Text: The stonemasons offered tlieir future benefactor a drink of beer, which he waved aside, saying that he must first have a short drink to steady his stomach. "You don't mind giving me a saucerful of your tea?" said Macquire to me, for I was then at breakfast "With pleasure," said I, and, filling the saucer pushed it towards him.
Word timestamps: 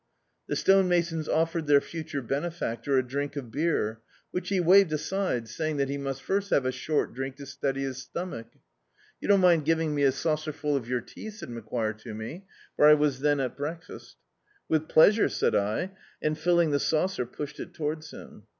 The 0.47 0.55
stonemasons 0.55 1.29
offered 1.29 1.67
tlieir 1.67 1.83
future 1.83 2.23
benefactor 2.23 2.97
a 2.97 3.07
drink 3.07 3.35
of 3.35 3.51
beer, 3.51 4.01
which 4.31 4.49
he 4.49 4.59
waved 4.59 4.91
aside, 4.91 5.47
saying 5.47 5.77
that 5.77 5.89
he 5.89 5.97
must 5.99 6.23
first 6.23 6.49
have 6.49 6.65
a 6.65 6.71
short 6.71 7.13
drink 7.13 7.35
to 7.35 7.45
steady 7.45 7.83
his 7.83 7.99
stomach. 7.99 8.47
"You 9.19 9.27
don't 9.27 9.41
mind 9.41 9.63
giving 9.63 9.93
me 9.93 10.01
a 10.01 10.11
saucerful 10.11 10.75
of 10.75 10.89
your 10.89 11.01
tea?" 11.01 11.29
said 11.29 11.49
Macquire 11.51 11.93
to 11.99 12.15
me, 12.15 12.45
for 12.75 12.87
I 12.89 12.95
was 12.95 13.19
then 13.19 13.39
at 13.39 13.55
breakfast 13.55 14.15
"With 14.67 14.89
pleasure," 14.89 15.29
said 15.29 15.53
I, 15.53 15.91
and, 16.19 16.35
filling 16.35 16.71
the 16.71 16.79
saucer 16.79 17.27
pushed 17.27 17.59
it 17.59 17.75
towards 17.75 18.09
him. 18.09 18.47